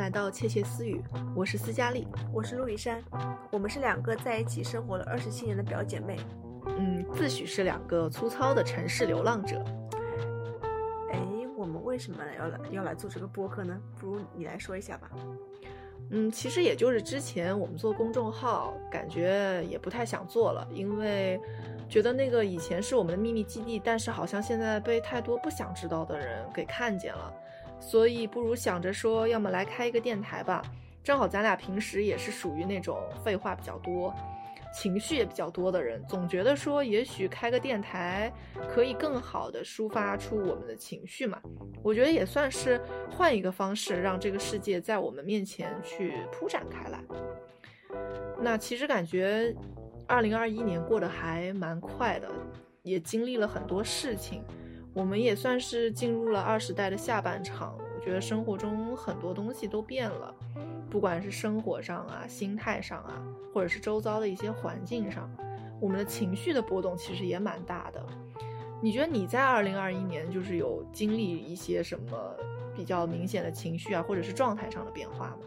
[0.00, 0.98] 来到窃窃私语，
[1.36, 3.04] 我是斯嘉丽，我是陆以山，
[3.52, 6.16] 我们是两个在一起生活了二十七年的表姐妹，
[6.68, 9.62] 嗯，自诩是两个粗糙的城市流浪者。
[11.12, 11.20] 哎，
[11.54, 13.78] 我们为什么要来要来做这个播客呢？
[13.98, 15.10] 不如你来说一下吧。
[16.12, 21.38] 嗯，其实也就是之前我们做公众号，感觉也不太想做了，因为
[21.90, 27.30] 觉得那个以前是我们的秘密基地，但是好像现在被太多不想知道的人给看见了。
[27.80, 30.62] 所以不如想着说，要么来开一个电台吧。
[31.02, 34.14] 正好咱俩平时也是属于那种废话比较多、
[34.72, 38.30] 情绪也比较多的人，总觉得说，也许开个电台
[38.68, 41.40] 可以更好的抒发出我们的情绪嘛。
[41.82, 42.78] 我觉得也算是
[43.10, 47.02] 换一个方式，让这个世界在我们面前去铺展开来。
[48.38, 49.56] 那其实感觉，
[50.06, 52.30] 二零二一年过得还蛮快的，
[52.82, 54.44] 也经历了很多事情。
[54.92, 60.34] 我们也算是进入了二十代的下半场，我觉得生活中很多东西都变了，
[60.90, 63.22] 不管是生活上啊、心态上啊，
[63.54, 65.30] 或者是周遭的一些环境上，
[65.80, 68.04] 我们的情绪的波动其实也蛮大的。
[68.82, 72.36] 你觉得你在二零二一年就是有经历一些什么
[72.74, 75.38] 比较明显的情绪啊，或者是状态上的变化吗？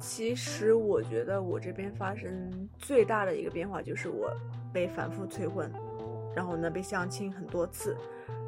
[0.00, 4.32] 其实我觉得我这边发生最大的一个变化就是我
[4.72, 5.70] 被反复催婚，
[6.34, 7.94] 然后呢被相亲很多次。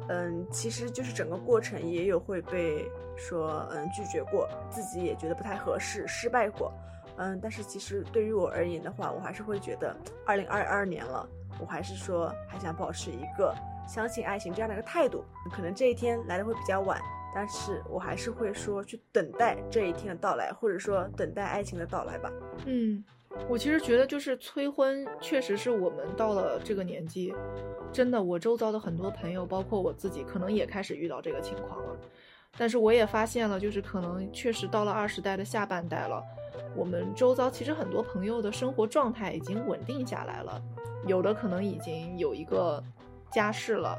[0.09, 6.73] 嗯，其实就是整个过程也有会被说嗯拒绝过，自己也觉得不太合适，失败过。
[7.17, 11.27] 嗯，但是其实对于我而言的话，我还是会觉得二零二二年了，
[11.59, 13.55] 我还是说还想保持一个
[13.87, 15.23] 相信爱情这样的一个态度。
[15.51, 16.99] 可能这一天来的会比较晚，
[17.33, 22.31] 但是我还是会说去等待这一天的到来，或者说等待爱情的到来吧。
[22.65, 23.03] 嗯。
[23.49, 27.33] 我其实觉得，就是催婚，确实是我们到了这个年纪，
[27.91, 31.95] 真的，我周遭的很多朋友，包括我自己，可能也开始遇到这个情况了。
[32.57, 36.23] 但是我也发现了，就是可能确实到了二十代的下半代了，
[36.75, 40.61] 我们周遭其实很多朋友的生活状态已经稳定下来了，
[41.07, 42.81] 有的可能已经有一个
[43.31, 43.97] 家室了，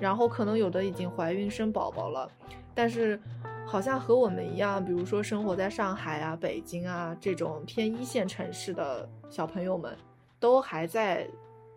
[0.00, 2.28] 然后可能有的已经怀孕生宝宝了，
[2.74, 3.20] 但是。
[3.66, 9.96] 好像和我们一样，比如说生活在上海啊、北京啊这种偏一线城市的小朋友们，
[10.38, 11.26] 都还在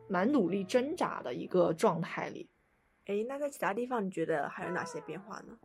[0.10, 2.50] 蛮努力挣扎的一个状态里。
[3.06, 5.58] 哎，那在其他地方你觉得还有哪些变化呢？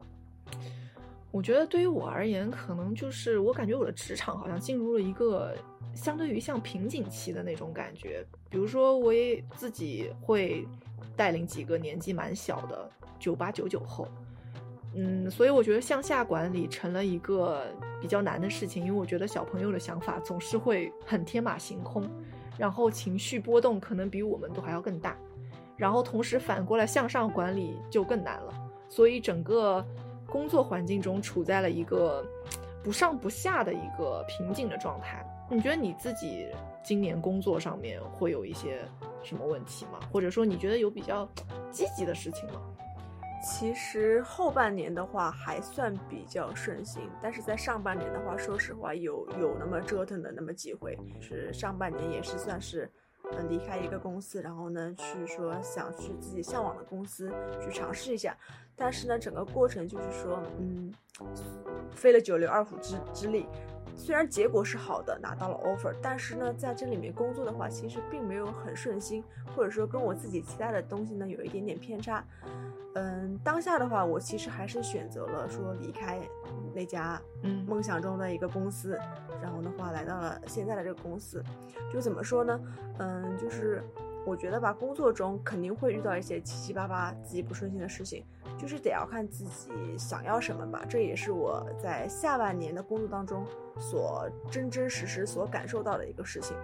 [1.33, 5.57] 我觉得对于我而言，可能就是我感觉我的职场好像进入了一个
[5.95, 8.25] 相对于像瓶颈期的那种感觉。
[8.49, 10.67] 比如说，我也自己会
[11.17, 12.89] 带领几个年纪蛮小的
[13.19, 14.07] 九八九九后。
[14.95, 17.63] 嗯，所以我觉得向下管理成了一个
[18.01, 22.09] 比较难的事情，因为我觉得小朋友的想法总是会很天马行空，
[22.59, 25.17] 然后情绪波动可能比我们都还要更大，
[25.77, 28.53] 然后同时反过来向上管理就更难了，
[28.89, 29.85] 所以整个
[30.27, 32.27] 工作环境中处在了一个
[32.83, 35.25] 不上不下的一个瓶颈的状态。
[35.49, 36.49] 你觉得你自己
[36.83, 38.85] 今年工作上面会有一些
[39.23, 39.99] 什么问题吗？
[40.13, 41.29] 或者说你觉得有比较
[41.71, 42.61] 积极的事情吗？
[43.43, 50.97] 其实后半年的话还算比较顺心，但是在上半年的话，说实话有有那么折腾的那么几回。
[51.21, 52.91] 是上半年也是算是，
[53.33, 58.37] 嗯，离开一个公司，然后呢去说想去自己向往的公司去尝试一下，
[58.81, 60.91] 但是呢整个过程就是说，嗯，
[61.95, 63.47] 费了九牛二虎之之力。
[63.95, 69.23] 虽然结果是好的，拿到了 offer，但是呢，在这里面工作的话，其实并没有很顺心，
[69.55, 72.25] 或者说跟我自己期待的东西呢有一点点偏差。
[72.95, 76.19] 嗯，当下的话，我其实还是选择了说离开
[76.75, 78.99] 那家嗯梦想中的一个公司，
[79.43, 81.45] 然后的话来到了现在的这个公司。
[81.93, 82.59] 就怎么说呢？
[82.99, 83.85] 嗯，就是。
[84.27, 88.25] 我觉得吧，工作中肯定会遇到一些七七八八、自己不顺心的事情，
[88.59, 90.85] 就是得要看自己想要什么吧。
[90.89, 93.45] 这也是我在下半年的工作当中
[93.79, 96.57] 所真真实实所感受到的一个事情。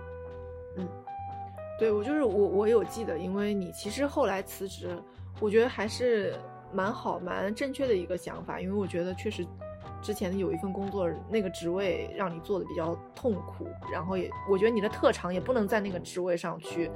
[0.77, 0.87] 嗯，
[1.79, 4.97] 对我就是我，我有记得，因为你其实后来辞职，
[5.41, 6.35] 我觉得还是
[6.73, 9.47] 蛮好、蛮正确的一个想法，因为我觉得确实。
[10.03, 16.91] 之前有一份工作，那个职位让你做的比较痛苦，然后也我觉得你的特长也不能在那个职位上去，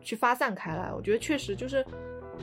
[0.00, 0.92] 去发散开来。
[0.94, 1.84] 我觉得确实就是，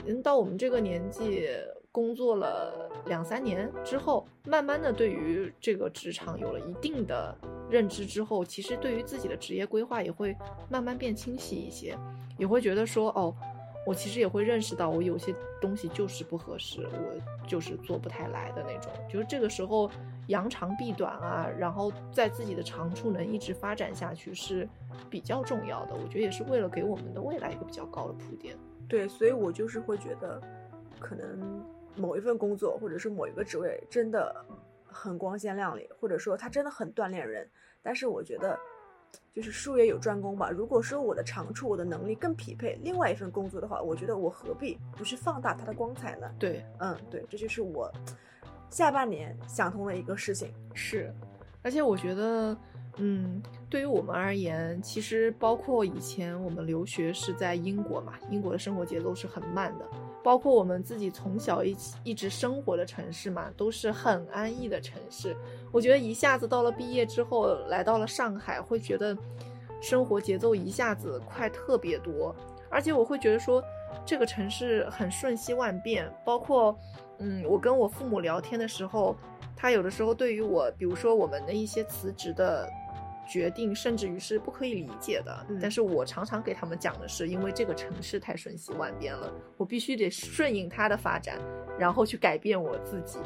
[0.05, 1.49] 人到我们这个年纪，
[1.91, 7.35] 工作了两三年之后，慢慢的对于这个职场有了一定的
[7.69, 10.35] 认知之后，其实对于自己的职业规划也会
[10.69, 11.97] 慢慢变清晰一些，
[12.37, 13.35] 也会觉得说哦。
[13.85, 18.91] 我其实也会认识到，我有些东西就是不合适，我就是做不太来的那种。
[19.09, 19.89] 就是这个时候
[20.27, 24.67] 扬长避短啊，然后在自己的长处能一直发展下去是
[25.09, 25.93] 比较重要的。
[25.93, 28.55] 我觉得也是为了给我们的未来一个比较高的铺垫。
[28.87, 30.41] 对，所以我就是会觉得，
[30.99, 31.61] 可能
[31.95, 34.33] 某一份工作或者是某一个职位真的
[34.85, 37.49] 很光鲜亮丽，或者说它真的很锻炼人。
[37.81, 38.57] 但是我觉得，
[39.33, 40.49] 就是术业有专攻吧。
[40.49, 46.29] 如果说我的长处、我的能力更匹配另外一份工作的话，我觉得我何必不去放大它的光彩呢？
[46.39, 47.91] 对，嗯，对，这就是我
[48.69, 50.53] 下半年想通的一个事情。
[50.73, 51.13] 是，
[51.61, 52.57] 而且我觉得。
[52.97, 59.89] 嗯，对于我们而言，其实包括以前我们留学是在英国嘛，英国的生活节奏是很慢的，
[60.23, 65.35] 包括我们自己从小一起一直生活的城市嘛，都是很安逸的城市。
[65.73, 69.17] 我觉得一下子到了毕业之后，来到了上海，会觉得
[69.81, 72.33] 生活节奏一下子快特别多，
[72.69, 73.61] 而且我会觉得说
[74.05, 76.77] 这个城市很瞬息万变，包括
[77.17, 79.17] 嗯，我跟我父母聊天的时候，
[79.55, 82.69] 他有的时候对于我，比如说我们的一些辞职的。
[83.25, 91.39] 决定甚至于是不可以理解的，但是我常常给他们讲的是，因为这个城市太瞬息万变了，我必须得顺应它的发展，
[91.79, 93.19] 然后去改变我自己。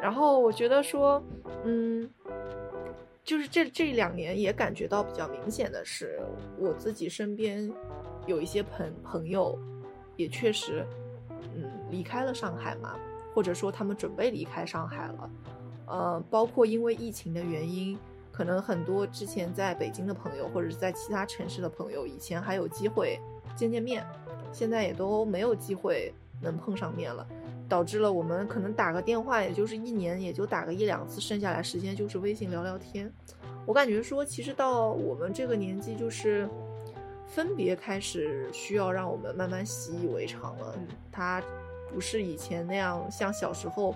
[0.00, 1.22] 然后我觉得说，
[1.64, 2.08] 嗯，
[3.22, 6.20] 就是这这两年也感觉到比较明显的是，
[6.58, 7.70] 我自己身边
[8.26, 9.58] 有一些朋朋友，
[10.16, 10.86] 也确实，
[11.54, 12.98] 嗯，离开了上海嘛，
[13.34, 15.30] 或者说他们准备离开上海了，
[15.86, 17.98] 呃，包括因为疫情的原因。
[18.32, 23.20] 可能很多之前在北京的朋友，或者是在其他城市的朋友，以前还有机会
[23.54, 24.06] 见见面，
[24.50, 27.26] 现在也都没有机会能碰上面了，
[27.70, 33.10] 导致了我们可能打个电话，也就是一年也就打个一两次，剩下来时间就是微信聊聊天。
[33.64, 36.46] 我感觉说，其实到我们这个年纪，就是
[37.26, 40.74] 分别开始需要让我们慢慢习以为常了。
[41.10, 41.42] 他
[41.90, 43.94] 不是以前那样，像小时候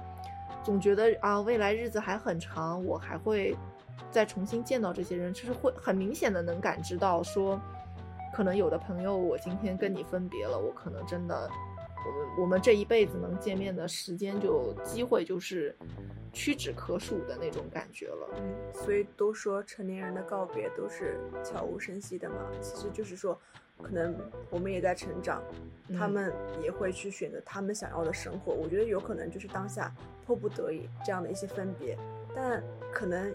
[0.63, 3.55] 总觉得啊，未来日子还很长，我还会。
[4.11, 7.61] 再重新见到这些人，就是会很明显的能感知到，说，
[8.33, 11.51] 可能有的朋友，我今天跟你分别了，我可能真的，
[12.07, 15.75] 我们我们这一辈子能见面的时间就机会就是
[16.33, 18.29] 屈指可数的那种感觉了。
[18.37, 23.39] 嗯，所以都说成年人的告别都是悄无声息的嘛，其实就是说，
[23.83, 24.15] 可能
[24.51, 25.43] 我们也在成长，
[25.99, 28.53] 他们也会去选择他们想要的生活。
[28.53, 29.95] 我觉得有可能就是当下
[30.27, 31.97] 迫不得已这样的一些分别，
[32.35, 32.63] 但
[32.93, 33.35] 可能。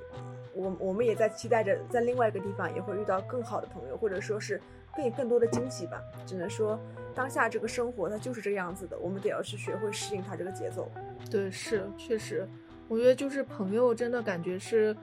[0.52, 4.60] 我我们也在期待着，在另外一个地方也会遇到更好的朋友，或者说是
[5.00, 6.02] 更更多的惊喜吧。
[6.26, 6.80] 只能说，
[7.16, 10.92] 当下这个生活它就是这样子的，我们得要去学会适应它这个节奏。
[11.30, 12.48] 对，是确实，
[12.88, 14.96] 我觉得就是朋友真的感觉是，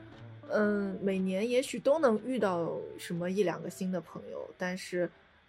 [0.48, 5.08] 嗯，每年也许都能遇到什么一两个新的朋友，但是，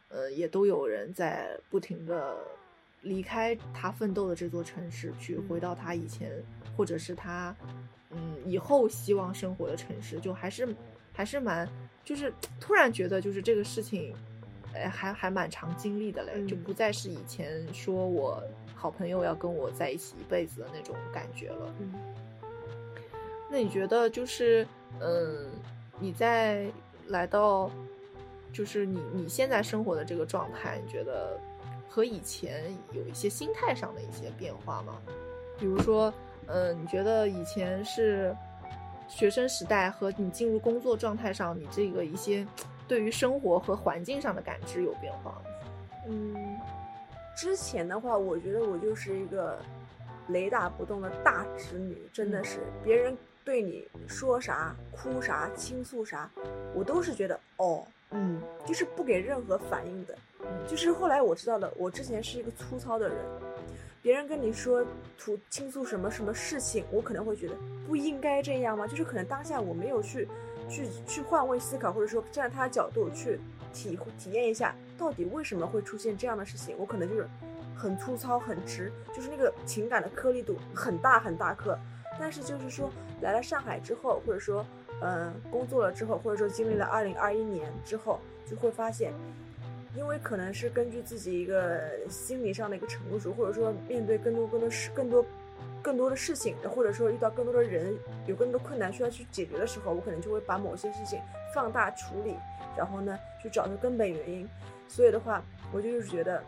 [0.10, 2.38] 呃，也都有人在不停的
[3.02, 6.32] 离开他奋斗的这座城市，去回到他以前，
[6.76, 7.56] 或者是他。
[8.10, 10.74] 嗯，以后希望生活的城市，就还是
[11.12, 11.68] 还是蛮，
[12.06, 14.16] 就是突然觉得就是这个事情，
[14.84, 18.42] 哎，还还蛮长经历的嘞，就不再是以前说我
[18.76, 21.74] 好朋友要跟我在一起一辈子的那种感觉了。
[21.80, 21.94] 嗯，
[23.50, 24.68] 那你觉得就是，
[25.00, 25.50] 嗯，
[26.00, 26.66] 你在
[27.08, 27.70] 来到，
[28.54, 31.40] 就是你你现在生活的这个状态，你觉得
[31.90, 34.96] 和以前有一些心态上的一些变化吗？
[35.60, 36.14] 比如说。
[36.50, 38.34] 嗯，你觉得以前是
[39.10, 42.48] 学生时代和你进入工作状态上，你这个一些
[42.88, 45.42] 对于生活和环境上的感知有变化？
[46.08, 46.58] 嗯，
[47.36, 49.60] 之前的话，我觉得我就是一个
[50.30, 56.30] 雷打不动的大直女，真的是别人对你说啥、哭啥、倾诉啥，
[56.74, 60.18] 我都是觉得哦，嗯，就是不给任何反应的。
[60.66, 63.18] 就是后来我知道了，我之前是一个粗糙的人。
[64.02, 64.86] 别人跟你说
[65.18, 68.88] 吐倾诉什么什么事情，我可能会觉得不应该这样吗？
[68.88, 70.26] 就是可能当下我没有去，
[70.70, 73.40] 去去换位思考，或者说站在他的角度去
[73.74, 76.76] 体体验一下，到底为什么会出现这样的事情？
[76.78, 77.28] 我可能就是
[77.76, 81.78] 很粗糙、很直，就是那个情感的颗粒度很大很大颗。
[82.20, 82.90] 但是就是说
[83.22, 84.66] 来了上海之后，或者说
[85.02, 89.14] 嗯工作了之后，或者说经历了二零二一年之后，就会发现。
[89.96, 95.26] 因为可能是根据自己一个心理上的一个成熟，或者说面对更多更多事、更多
[95.88, 101.22] 更多的事情，或者说遇到更多的人有更多困难需要去解决的时候，我可能就会把某些事情
[101.56, 102.36] 放大处理，
[102.76, 104.46] 然后呢去找出根本原因。
[104.90, 105.42] 所以的话，
[105.72, 106.44] 我就是觉得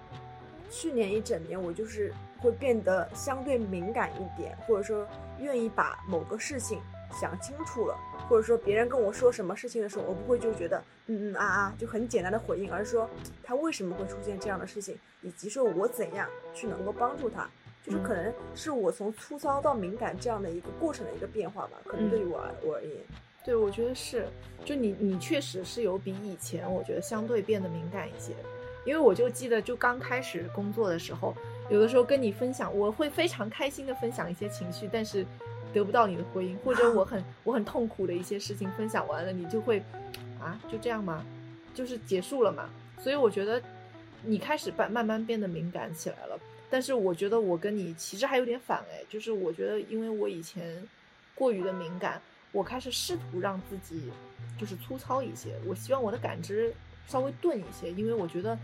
[0.69, 5.07] 去年一整年我就是会变得相对敏感一点，或者说
[5.39, 6.81] 愿意把某个事情。
[7.19, 7.97] 想清楚了，
[8.29, 10.77] 或者说别人跟我说什么事情的时候，我不会就觉得
[11.07, 13.09] 嗯嗯啊啊就很简单的回应，而是说
[13.43, 17.49] 他为什么会出现这样的事情，以及说我怎样去能够帮助他，
[17.85, 21.71] 就是可能是我从粗糙到敏感这样的一个过程的一个变化吧。
[21.85, 22.91] 可能对于我我而言，
[23.43, 24.27] 对我觉得是，
[24.63, 28.33] 就你你确实是有比以前我觉得相对变得敏感一些，
[28.85, 31.35] 因为我就记得就刚开始工作的时候，
[31.69, 35.25] 有的时候跟你分享，我会非常开心的分享一些情绪，但是。
[35.71, 39.77] 得不到你的回应，或者我很 我很痛苦的一些事情分享完了，你就会
[40.41, 41.23] 啊就这样吗？
[41.75, 42.67] 就是结束了嘛？
[42.99, 43.61] 所以我觉得
[44.23, 46.39] 你开始慢慢慢变得敏感起来了。
[46.69, 50.87] 但是我觉得我跟你其实还有点反哎，就是我觉得因为我以前
[51.33, 52.21] 过于的敏感，
[52.51, 54.11] 我开始试图让自己
[54.57, 55.55] 就是粗糙一些。
[55.65, 56.71] 我希望我的感知
[57.07, 58.55] 稍微钝一些，因为我觉得，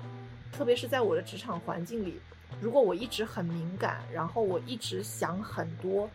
[0.51, 2.19] 特别是在我的职场环境里，
[2.62, 6.07] 如果我一直很敏感，然后我一直想很多，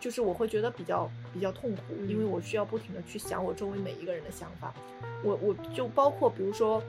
[0.00, 4.72] 就是我会觉得比较比较痛苦，因为我需要不停的去想我周围每一个人的想法。
[5.22, 6.82] 我我就包括比如说，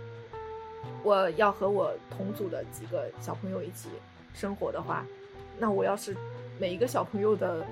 [1.04, 3.90] 我要和我同组的几个小朋友一起。
[4.40, 5.06] 生活的话，
[5.58, 6.16] 那我要是
[6.58, 7.66] 每一个小朋友的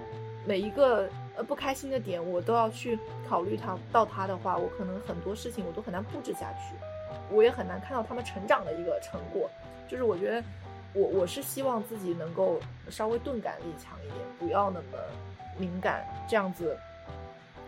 [0.45, 1.07] 每一个
[1.37, 6.75] 呃不开心的点，我都要去考虑他到他的话，我可能很多事情我都很难布置下去，
[7.31, 9.49] 我也很难看到他们成长的一个成果。
[9.87, 10.43] 就是我觉得
[10.93, 12.59] 我我是希望自己能够
[12.89, 14.97] 稍微钝感力强一点，不要那么
[15.57, 16.77] 敏感，这样子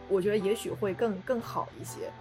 [0.10, 2.12] 我觉得也许会更更好一些，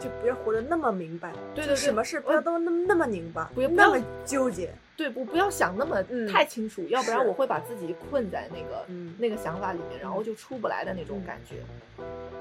[0.00, 4.74] 就不要活得那么明白，对对，什么事不要都那么那么拧巴，不要那么纠结。
[5.00, 8.84] 对，我不要想那么太清楚，要不然我会把自己困在那个
[9.16, 11.56] 那个想法里面，然后就出不来的那种感觉。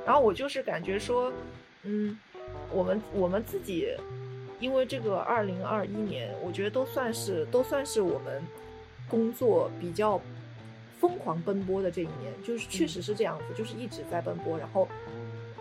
[0.05, 1.31] 然后我就是感觉说，
[1.83, 2.19] 嗯，
[2.69, 3.95] 我们我们自己，
[4.59, 8.43] 因为这个二零二一年，我觉得都算是都算是我们
[9.07, 10.19] 工作比较
[10.99, 14.59] 疯狂奔波的这一年，就是确实是这样子，就是一直在奔波。
[14.59, 14.85] 然后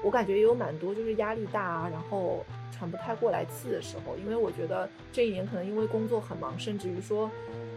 [0.03, 2.45] 我感觉也有蛮多就是压力大啊，然后。
[2.71, 7.31] 喘不太过来气的时候，因为我觉得这一年可能因为工作很忙，甚至于说，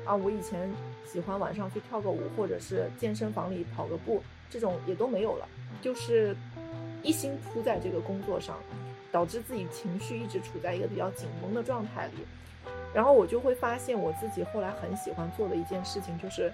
[0.06, 0.70] 啊，我以前
[1.06, 5.48] 喜欢晚上去跳个舞，或者是健身房里跑个步，这种也都没有了，
[5.82, 6.36] 就是
[7.02, 8.58] 一心扑在这个工作上，
[9.12, 12.14] 导致自己情绪一直处在一个比较紧绷的状态里。
[12.94, 16.52] 然后我就会发现我自己后来很喜欢做的一件事情，就是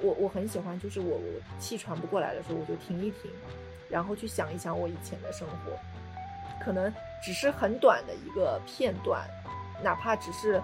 [0.00, 3.30] 我我很喜欢，就是我我气喘不过来的时候，我就停一停，
[3.90, 5.72] 然后去想一想我以前的生活。
[6.64, 9.26] 可能只是很短的一个片段，
[9.82, 10.60] 哪怕只是，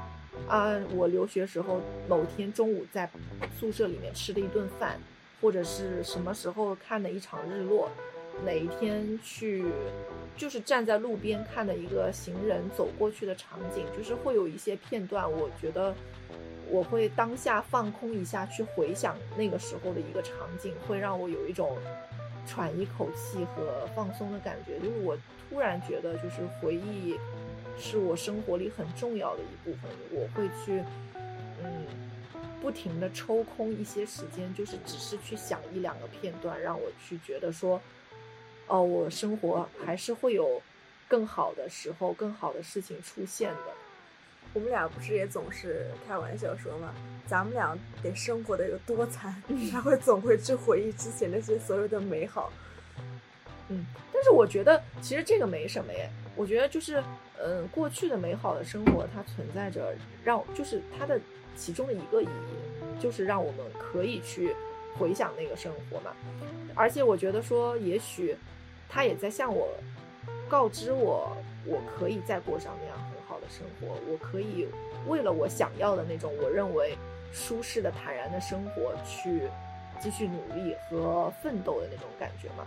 [0.49, 3.09] 啊，我留学时候某天中午在
[3.59, 4.99] 宿舍里面吃的一顿饭，
[5.41, 7.91] 或者是什么时候看的一场日落，
[8.45, 9.65] 哪一天去，
[10.37, 15.95] 就是站在路边看的一个行人走过去的场景，就是会有一些片段，我觉得
[16.69, 21.77] 我会当下放空一下，去回想那个时候的一个场景，会让我有一种。
[22.47, 25.17] 喘一口气和放松的感觉，就是我
[25.49, 27.17] 突然觉得，就是回忆
[27.79, 29.91] 是我生活里很重要的一部分。
[30.11, 30.83] 我会去，
[31.63, 31.87] 嗯，
[32.61, 37.81] 不停的抽空一些时间，就是只是去想一两个片段，让我去觉得说，
[38.67, 40.61] 哦，我生活还是会有
[41.09, 43.82] 更好的时候，更好的事情出现的。
[44.55, 46.93] 我们俩不是也总是开玩笑说嘛，
[47.27, 52.53] 咱们俩得生活的有多惨， 才会总会去回忆之前那些所有的美好。
[53.69, 56.11] 嗯，但是我觉得其实这个没什么耶。
[56.35, 57.03] 我觉得就是，
[57.43, 59.95] 嗯，过去的美好的生活它存在着，
[60.25, 61.21] 让就是它的
[61.57, 64.55] 其中的一个意义，就是让我们可以去
[64.99, 66.11] 回想那个生活嘛。
[66.75, 68.37] 而且我觉得说，也许
[68.89, 69.69] 他也在向我
[70.49, 72.92] 告知我，我可以再过上那样。
[73.43, 74.67] 的生活，我可以
[75.07, 76.97] 为了我想要的那种我认为
[77.33, 79.43] 舒适的、坦然的生活去
[80.01, 82.67] 继续努力和奋斗的那种感觉吗？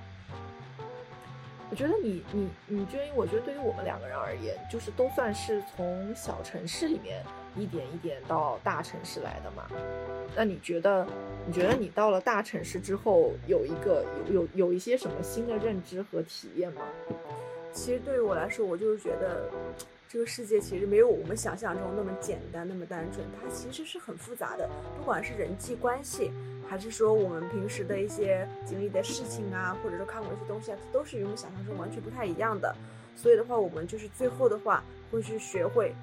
[1.72, 7.24] 我觉得你你你觉得，我觉得对于我们两个人而言，就是都算是从小城市里面
[7.58, 9.66] 一点一点到大城市来的嘛。
[10.36, 11.08] 那你觉得，
[11.48, 16.84] 你觉得你到了大城市之后，有一个有有有一些什么新的认知和体验吗？
[17.76, 19.48] 其实对于我来说，我就是觉得。
[20.08, 24.70] 这个世界其实没有我们想象中那么简单，那么单纯，它其实是很复杂的。
[24.98, 26.32] 不管是人际关系，
[26.70, 32.74] 还是说我们平时的一些经历的事情啊，或者说看过一些东西啊，都是与我们想象中完全不太一样的。
[33.14, 35.94] 所以的话，我们就是最后的话，会去学会，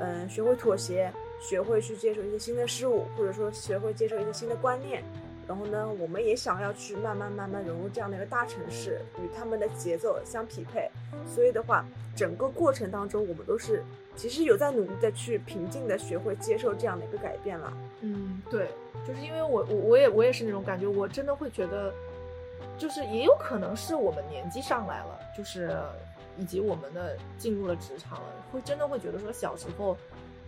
[0.00, 5.02] 嗯，学会妥协，学会去接受一些新的事物，或者说学会接受一些新的观念。
[5.48, 10.90] 然后呢，我们也想要去慢慢慢慢融入这样的一个大城市，与他们的节奏相匹配。
[11.32, 11.84] 所以的话，
[12.16, 13.82] 整个过程当中，我们都是
[14.16, 17.72] 其实有在努力的去平静的学会接受这样的一个改变了。
[18.00, 18.68] 嗯，对，
[19.06, 21.94] 就是因为我我我也我也是那种感觉，我真的会觉得，
[22.76, 25.76] 就是也有可能是我们年纪上来了，就是
[26.36, 29.96] 以及我们的进入了职场了，会真的会觉得说小时候。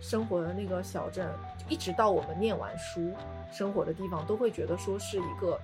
[0.01, 1.29] 生活的那个小镇，
[1.67, 3.11] 一直到我们念完书，
[3.51, 5.59] 生活的地方都会觉得说是一个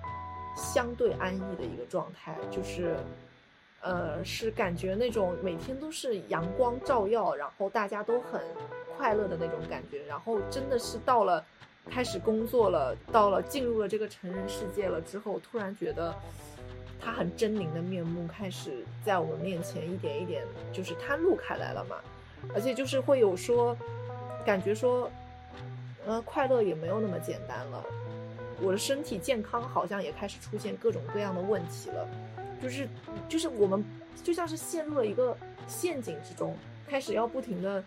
[0.56, 2.96] 相对安逸的一个状态，就是，
[3.80, 8.40] 呃，是感觉那种每天都是阳光照耀，然后大家都很
[8.96, 10.04] 快乐的那种感觉。
[10.06, 11.44] 然后真的是到了
[11.90, 16.14] 开始工作了，到了进入了这个成人世界了之后，突然觉得
[17.00, 21.96] 他很狰狞的面目开始在我们面前一点一点就是摊露开来了嘛，
[22.54, 23.76] 而且就是会有说，
[24.46, 25.10] 感觉说，
[26.06, 27.84] 呃，快乐也没有那么简单了，
[28.62, 32.08] 我的身体健康好像也开始出现各种各样的问题了，
[32.62, 32.88] 就是
[33.28, 33.84] 就是我们
[34.22, 35.36] 就像是陷入了一个
[35.66, 37.82] 陷阱之中，开始要不停的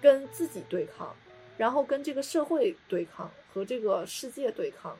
[0.00, 1.14] 跟自己对抗。
[1.56, 4.94] 然后跟这个社会对抗，和这个世界对抗，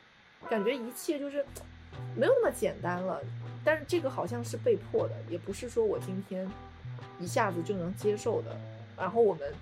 [0.49, 1.45] 感觉一切就是
[2.17, 3.21] 没有那么简单了。
[3.63, 6.51] 但是这个好像是被迫的，也不是说我今天
[7.21, 8.57] 一下子就能接受的。
[8.97, 9.53] 然后我们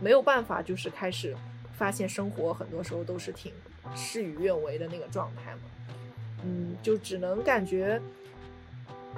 [0.00, 1.34] 没有办法，就是开始
[1.72, 3.52] 发现生活很多时候都是挺
[3.94, 5.60] 事与愿违的那个状态嘛。
[6.44, 8.00] 嗯，就只能感觉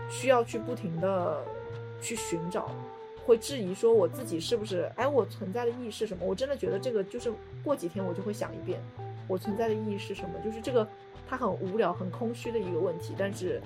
[0.08, 1.42] 需要去不停的
[2.00, 2.70] 去寻找。
[3.25, 4.88] 会质疑说我自己是不是？
[4.94, 6.25] 哎，我存在的意义是什么？
[6.25, 7.32] 我真的觉得这个就是
[7.64, 8.80] 过几天我就会想一遍，
[9.26, 10.38] 我存在的意义是什么？
[10.44, 10.87] 就是这个
[11.28, 13.16] 它很无聊、很空虚的一个问题。
[13.18, 13.61] 但是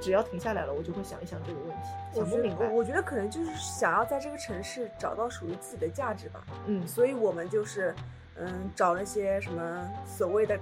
[0.00, 2.68] 只要停下来了，我就会想一想这个问题，想不明白。
[2.68, 6.44] 我觉得可能就是想要在这个城市找到属于自己的价值吧。
[6.66, 7.94] 嗯，所以我们就是
[8.36, 10.58] 嗯找那些什么所谓的。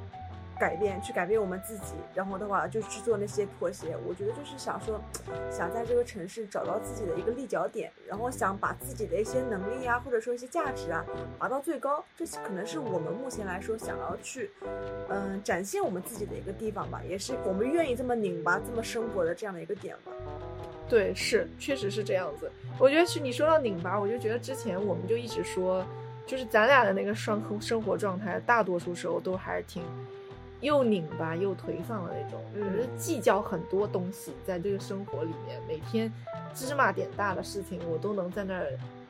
[0.59, 3.97] 改变，去改变我们自己，然后的话就去做那些妥协。
[4.07, 5.01] 我觉得就是想说，
[5.51, 11.05] 想在这个城市找到自己的一个立脚点，然后想把自己的一些能力啊，或者说一些价值啊，
[11.39, 12.05] 拔到最高。
[12.17, 14.51] 这可能是我们目前来说想要去，
[15.09, 20.13] 嗯，展现我们自己的一个地方吧，也是我们愿意这么拧巴、这么生活的这样的一个点吧。
[20.89, 22.51] 对，是，确实是这样子。
[22.79, 25.85] 我觉得是你说到拧巴，我就觉得之前我们就一直说，
[26.27, 29.83] 就是咱俩的那个生生活状态，大多数时候都还是挺。
[30.65, 36.11] 又拧巴又颓丧的那种，就是计较很多东西，在这个生活里面，每天
[36.55, 38.67] 芝麻点大的事情，我都能在那儿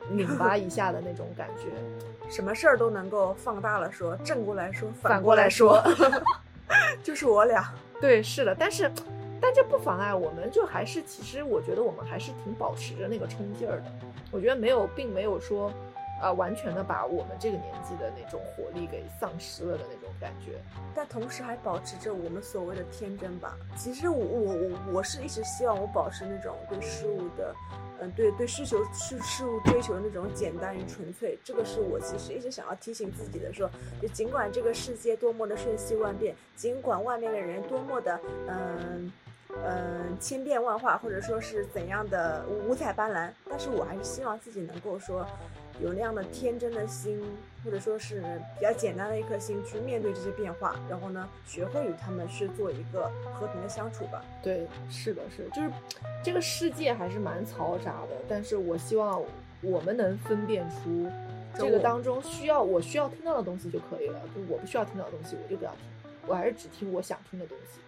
[0.09, 1.71] 拧巴一下的那种感觉，
[2.29, 5.81] 什么事儿都能够放大了说，正过来说，反过来说，
[7.01, 7.73] 就是我俩。
[8.01, 8.91] 对，是的，但是，
[9.39, 13.85] 但这不妨碍我们，就还是其实我觉得我们还是挺保持着那个冲劲儿的，
[14.29, 15.71] 我觉得没有，并没有说。
[16.21, 20.59] 啊，完全的把我们这个年纪的那种活力给丧失了的那种感觉，
[20.95, 23.57] 但同时还保持着我们所谓的天真吧。
[23.77, 27.55] 其实我我我我是一直希望我保持那种对事物的，
[27.99, 31.37] 嗯，对对需求事事物追求的那种简单与纯粹。
[31.43, 33.69] 这个是我其实一直想要提醒自己的，说
[34.01, 39.11] 就尽管这个世界多么的瞬息万变，尽管外面的人多么的嗯
[39.63, 45.25] 嗯千变万化，或者说是怎样的五彩斑斓，但是我还是希望自己能够说。
[45.81, 47.21] 有那样的天真的心，
[47.63, 48.21] 或者说是
[48.57, 54.23] 比较简单的一颗心去面对这些变化，然后呢，学会与他们去做一个和平的相处吧。
[54.41, 55.69] 对，是的，是，就是
[56.23, 59.21] 这个世界还是蛮嘈杂的，但是我希望
[59.61, 61.11] 我们能分辨出
[61.57, 67.79] 这个当中需要我需要听到的东西就可以了，就我不需要听到的东西我就不要听，我还是只听我想听的东西。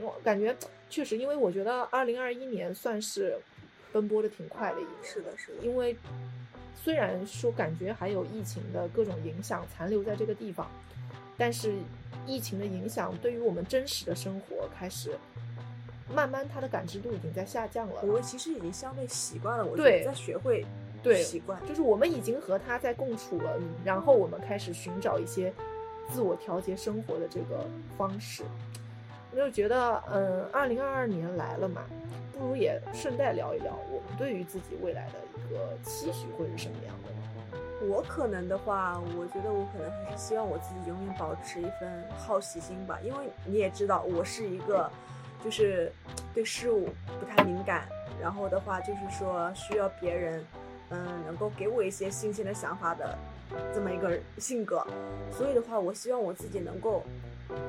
[0.00, 0.56] 我感觉
[0.88, 3.36] 确实，因为我觉得二零二一年算是
[3.92, 4.94] 奔波的挺快的一年。
[5.02, 5.96] 是的，是的，因为。
[6.74, 10.66] 虽然说感觉还有疫情的各种影响残留在这个地方，
[11.36, 11.74] 但是
[12.26, 15.18] 疫情的影响对于我们真实的生活开始
[16.12, 18.00] 慢慢，他的感知度已经在下降了。
[18.02, 20.64] 我们其实已经相对习惯了，我觉得在学会
[21.02, 25.52] 对习惯，就是我们已经和他在共处了，然后我们开始寻找一些
[26.08, 27.64] 自我调节生活的这个
[27.96, 28.42] 方式。
[29.32, 31.82] 我就觉得，嗯，二零二二年来了嘛，
[32.32, 35.29] 不如也顺带聊一聊我们对于自己未来的。
[35.50, 37.16] 个期许会是什么样的呢？
[37.88, 44.90] 我可能的话，我觉得我可能还是希望我自己永远保持一份好奇心吧，因为你也知道，我是一个
[45.44, 45.92] 就是
[46.34, 47.88] 对事物不太敏感，
[48.20, 50.44] 然后的话就是说需要别人
[50.90, 53.18] 嗯能够给我一些新鲜的想法的
[53.74, 54.86] 这么一个性格，
[55.32, 57.02] 所以的话，我希望我自己能够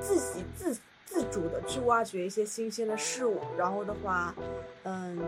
[0.00, 0.76] 自己自。
[1.12, 4.34] 自主的去挖掘一些新鲜的事物，然后的话，
[4.84, 5.18] 嗯，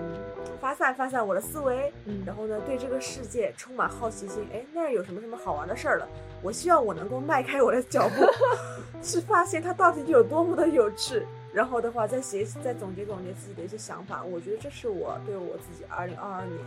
[0.59, 4.47] 发散发散我的思维，嗯，然后呢，对这个世界充满好奇心。
[4.51, 6.09] 哎，那儿有什么什么好玩的事儿了？
[6.40, 8.25] 我希望我能够迈开我的脚步，
[9.05, 11.23] 去发现它到底有多么的有趣。
[11.53, 14.25] 然后的话，再写再总结总结自己的一些想法。
[14.25, 16.59] 我觉得这是我对我自己二零二二年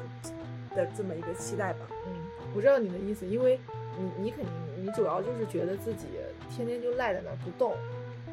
[0.76, 1.80] 的这么一个期待吧。
[2.06, 2.14] 嗯，
[2.56, 3.60] 我知道你的意思，因为
[3.98, 6.06] 你你肯定你主要就是觉得自己
[6.50, 7.74] 天天就赖在那儿不动。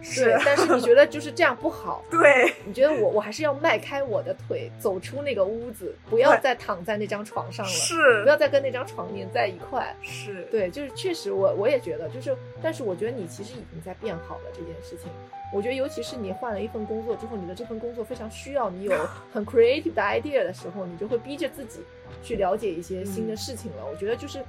[0.04, 2.04] 是，但是你觉得就是这样不好？
[2.10, 9.96] 对，你觉得我我还是要迈开我的腿，走出那个屋子，不要再躺在那张床上了，是，不要再跟那张床粘在一块。
[10.02, 15.10] 是对，就是确实我我也觉得，就是，但是我觉得你其实已经在变好了这件事情。
[15.52, 18.92] 我觉得尤其是你换了一份工作之后，你的这份工作非常需要你有
[19.32, 21.80] 很 creative 的 idea 的时候，你就会逼着自己
[22.22, 23.86] 去了解一些新的事情了。
[23.88, 24.44] 我觉得就是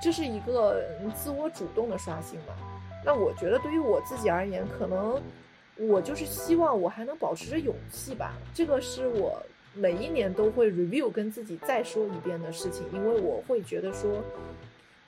[0.00, 0.80] 这是一个
[1.14, 2.54] 自我主动的刷新嘛。
[3.04, 5.20] 那我觉得对于我自己而言，可能
[5.76, 8.32] 我就是希望我还能保持着勇气吧。
[8.54, 9.40] 这个是我
[9.74, 14.22] 每一年都会 review 跟自己再说一遍的事情，因为我会觉得说，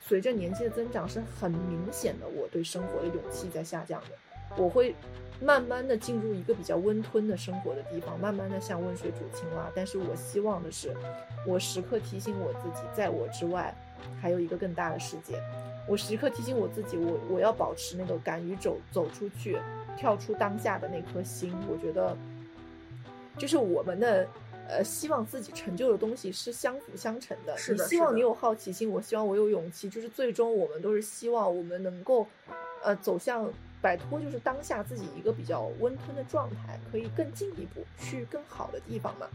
[0.01, 4.07] 随着年纪的增长，是很明显的我对生活的勇气在下降的。
[4.57, 4.95] 我会
[5.41, 9.71] 慢慢的进入一个比较温吞的生活的地方，慢慢的像温水煮青蛙。
[9.75, 10.95] 但是我希望的是，
[11.47, 13.75] 我时刻提醒我自己，在我之外
[14.21, 15.41] 还有一个更大的世界。
[15.89, 19.57] 我时刻提醒我自己，我我要保持那个敢于走走出去、
[19.97, 21.55] 跳出当下的那颗心。
[21.71, 22.17] 我觉得，
[23.39, 24.27] 就是我们的
[24.69, 27.57] 呃，希望自己成就的东西是相辅相成的。
[27.57, 29.89] 是的你希望你有好奇心，我希望我有勇气。
[29.89, 32.27] 就是最终我们都是希望我们能够
[32.83, 33.49] 呃走向
[33.83, 39.27] 摆脱就是当下自己一个比较温吞的状态，可以更进一步去更好的地方嘛。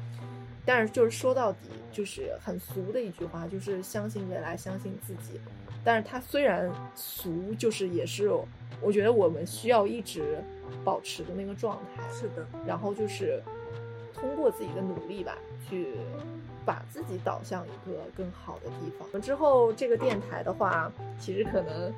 [0.65, 5.39] 但是就是说到底，就是很俗的一句话，就是相信未来，相信自己。
[5.83, 8.29] 但是它虽然俗，就是也是
[8.79, 10.43] 我觉得我们需要一直
[10.83, 12.03] 保持的那个状态。
[12.13, 13.41] 是的，然后就是
[14.13, 15.35] 通过自己的努力吧，
[15.67, 15.95] 去
[16.63, 19.19] 把自己导向一个更好的地方。
[19.19, 21.91] 之后这个电台的话，其实可能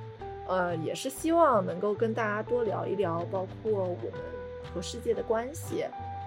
[0.47, 4.21] 呃也是希望能够跟大家多聊一聊，包括我们
[4.73, 5.86] 和世界的关系，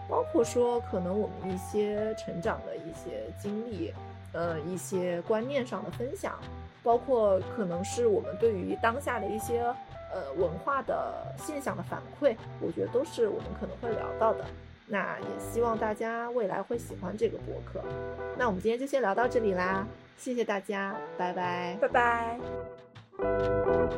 [0.08, 3.92] 包括说可能我们一些成长的一些经历，
[4.32, 6.38] 呃一些观念上的分享，
[6.82, 9.60] 包括可能是我们对于当下的一些
[10.12, 14.44] 呃文化的现象的反馈，我觉得都是我们可能会聊到的。
[14.88, 17.82] 那也希望大家未来会喜欢这个博客。
[18.38, 19.84] 那我们今天就先聊到这里啦，
[20.16, 21.76] 谢谢大家，拜拜。
[21.80, 22.75] 拜拜。
[23.18, 23.96] Música